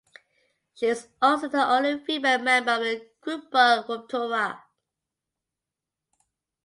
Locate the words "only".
1.63-2.03